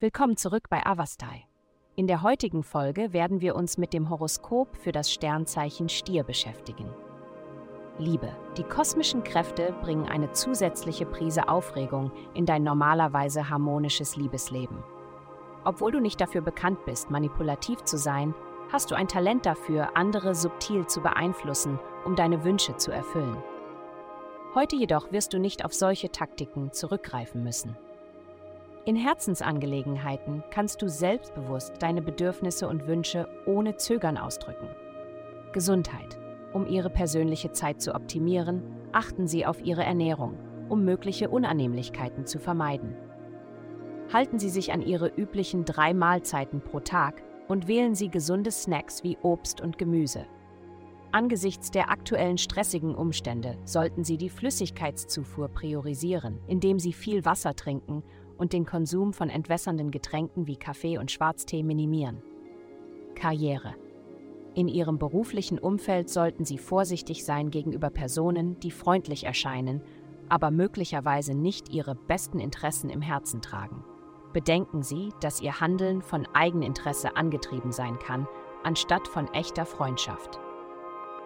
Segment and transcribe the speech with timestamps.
[0.00, 1.44] Willkommen zurück bei Avastai.
[1.94, 6.90] In der heutigen Folge werden wir uns mit dem Horoskop für das Sternzeichen Stier beschäftigen.
[7.98, 8.34] Liebe.
[8.56, 14.82] Die kosmischen Kräfte bringen eine zusätzliche Prise Aufregung in dein normalerweise harmonisches Liebesleben.
[15.64, 18.34] Obwohl du nicht dafür bekannt bist, manipulativ zu sein,
[18.72, 23.36] hast du ein Talent dafür, andere subtil zu beeinflussen, um deine Wünsche zu erfüllen.
[24.54, 27.74] Heute jedoch wirst du nicht auf solche Taktiken zurückgreifen müssen.
[28.84, 34.68] In Herzensangelegenheiten kannst du selbstbewusst deine Bedürfnisse und Wünsche ohne Zögern ausdrücken.
[35.52, 36.18] Gesundheit.
[36.52, 40.36] Um ihre persönliche Zeit zu optimieren, achten sie auf ihre Ernährung,
[40.68, 42.94] um mögliche Unannehmlichkeiten zu vermeiden.
[44.12, 49.02] Halten Sie sich an Ihre üblichen drei Mahlzeiten pro Tag und wählen Sie gesunde Snacks
[49.02, 50.26] wie Obst und Gemüse.
[51.14, 58.02] Angesichts der aktuellen stressigen Umstände sollten Sie die Flüssigkeitszufuhr priorisieren, indem Sie viel Wasser trinken
[58.38, 62.22] und den Konsum von entwässernden Getränken wie Kaffee und Schwarztee minimieren.
[63.14, 63.74] Karriere.
[64.54, 69.82] In Ihrem beruflichen Umfeld sollten Sie vorsichtig sein gegenüber Personen, die freundlich erscheinen,
[70.30, 73.84] aber möglicherweise nicht Ihre besten Interessen im Herzen tragen.
[74.32, 78.26] Bedenken Sie, dass Ihr Handeln von Eigeninteresse angetrieben sein kann,
[78.62, 80.40] anstatt von echter Freundschaft.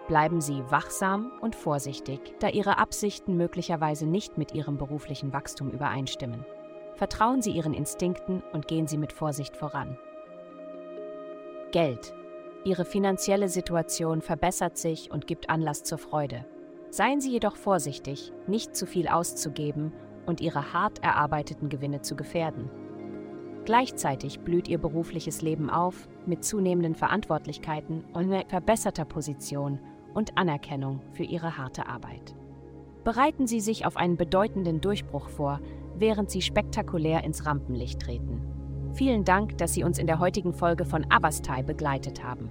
[0.07, 6.45] Bleiben Sie wachsam und vorsichtig, da Ihre Absichten möglicherweise nicht mit Ihrem beruflichen Wachstum übereinstimmen.
[6.95, 9.97] Vertrauen Sie Ihren Instinkten und gehen Sie mit Vorsicht voran.
[11.71, 12.13] Geld.
[12.63, 16.45] Ihre finanzielle Situation verbessert sich und gibt Anlass zur Freude.
[16.89, 19.91] Seien Sie jedoch vorsichtig, nicht zu viel auszugeben
[20.25, 22.69] und Ihre hart erarbeiteten Gewinne zu gefährden.
[23.65, 29.79] Gleichzeitig blüht Ihr berufliches Leben auf mit zunehmenden Verantwortlichkeiten und verbesserter Position
[30.13, 32.35] und Anerkennung für Ihre harte Arbeit.
[33.03, 35.61] Bereiten Sie sich auf einen bedeutenden Durchbruch vor,
[35.97, 38.41] während Sie spektakulär ins Rampenlicht treten.
[38.93, 42.49] Vielen Dank, dass Sie uns in der heutigen Folge von Avastai begleitet haben.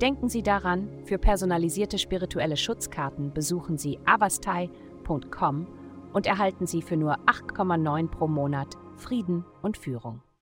[0.00, 5.66] Denken Sie daran, für personalisierte spirituelle Schutzkarten besuchen Sie avastai.com
[6.12, 10.20] und erhalten Sie für nur 8,9 pro Monat Frieden und Führung.